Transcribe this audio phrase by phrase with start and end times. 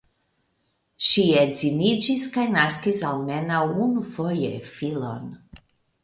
[1.07, 5.29] Ŝi edziniĝis kaj naskis almenaŭ unufoje filon.